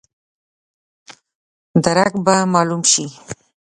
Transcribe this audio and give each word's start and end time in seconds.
درک 1.83 2.13
به 2.25 2.35
مالوم 2.53 2.83
شي. 2.91 3.05